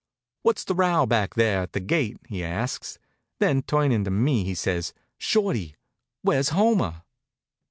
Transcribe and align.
"What's 0.41 0.63
the 0.63 0.73
row 0.73 1.05
back 1.05 1.35
there 1.35 1.61
at 1.61 1.73
the 1.73 1.79
gate?" 1.79 2.17
he 2.27 2.43
asks. 2.43 2.97
Then, 3.39 3.61
turnin' 3.61 4.03
to 4.05 4.09
me, 4.09 4.43
he 4.43 4.55
says: 4.55 4.95
"Shorty, 5.19 5.75
where's 6.23 6.49
Homer?" 6.49 7.03